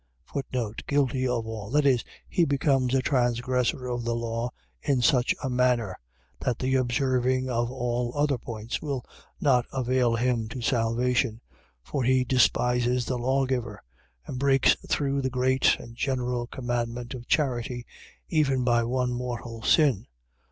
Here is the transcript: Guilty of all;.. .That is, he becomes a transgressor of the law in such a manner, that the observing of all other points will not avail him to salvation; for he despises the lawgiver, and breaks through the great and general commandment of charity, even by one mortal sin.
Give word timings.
Guilty 0.87 1.27
of 1.27 1.45
all;.. 1.45 1.69
.That 1.69 1.85
is, 1.85 2.03
he 2.27 2.43
becomes 2.43 2.95
a 2.95 3.03
transgressor 3.03 3.85
of 3.85 4.03
the 4.03 4.15
law 4.15 4.49
in 4.81 5.03
such 5.03 5.35
a 5.43 5.47
manner, 5.47 5.95
that 6.39 6.57
the 6.57 6.73
observing 6.73 7.51
of 7.51 7.69
all 7.71 8.11
other 8.17 8.39
points 8.39 8.81
will 8.81 9.05
not 9.39 9.67
avail 9.71 10.15
him 10.15 10.49
to 10.49 10.59
salvation; 10.63 11.39
for 11.83 12.03
he 12.03 12.23
despises 12.23 13.05
the 13.05 13.19
lawgiver, 13.19 13.83
and 14.25 14.39
breaks 14.39 14.75
through 14.89 15.21
the 15.21 15.29
great 15.29 15.77
and 15.79 15.95
general 15.95 16.47
commandment 16.47 17.13
of 17.13 17.27
charity, 17.27 17.85
even 18.27 18.63
by 18.63 18.83
one 18.83 19.13
mortal 19.13 19.61
sin. 19.61 20.07